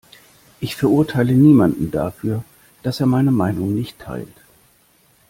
Ich 0.59 0.75
verurteile 0.75 1.31
niemanden 1.33 1.91
dafür, 1.91 2.43
dass 2.81 2.99
er 2.99 3.05
meine 3.05 3.31
Meinung 3.31 3.75
nicht 3.75 3.99
teilt. 3.99 4.33